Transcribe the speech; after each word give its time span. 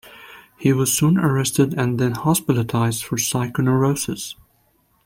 He 0.57 0.73
was 0.73 0.91
soon 0.91 1.19
arrested 1.19 1.75
and 1.75 1.99
then 1.99 2.13
hospitalized 2.13 3.03
for 3.03 3.17
psychoneurosis. 3.17 4.33